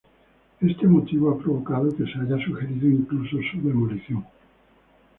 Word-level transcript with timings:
Este 0.61 0.87
motivo 0.87 1.29
ha 1.29 1.37
provocado 1.37 1.95
que 1.95 2.05
se 2.05 2.17
haya 2.19 2.43
sugerido 2.43 2.87
incluso, 2.89 3.37
su 3.51 3.61
demolición. 3.61 4.25